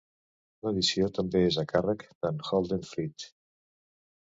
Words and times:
L'edició 0.67 1.09
també 1.17 1.43
és 1.51 1.59
a 1.63 1.65
càrrec 1.73 2.07
d'en 2.27 2.41
Holden 2.51 2.85
Frith. 2.95 3.31